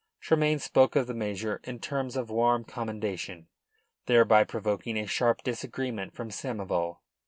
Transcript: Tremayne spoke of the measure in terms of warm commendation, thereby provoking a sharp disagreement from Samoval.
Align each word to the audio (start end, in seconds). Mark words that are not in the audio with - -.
Tremayne 0.19 0.57
spoke 0.57 0.95
of 0.95 1.05
the 1.05 1.13
measure 1.13 1.61
in 1.63 1.77
terms 1.77 2.15
of 2.17 2.31
warm 2.31 2.63
commendation, 2.63 3.49
thereby 4.07 4.43
provoking 4.43 4.97
a 4.97 5.05
sharp 5.05 5.43
disagreement 5.43 6.15
from 6.15 6.31
Samoval. 6.31 6.97